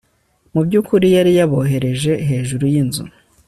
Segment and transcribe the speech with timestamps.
[0.53, 3.03] mu by'ukuri yari yabohereje hejuru y'inzu